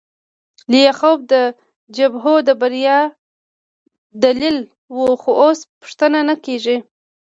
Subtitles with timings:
[0.71, 1.33] لیاخوف د
[1.95, 2.99] جبهو د بریا
[4.23, 4.57] دلیل
[4.95, 6.77] و خو اوس پوښتنه نه کیږي